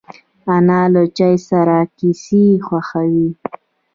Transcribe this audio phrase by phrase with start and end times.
[0.55, 3.29] انا له چای سره کیسې خوښوي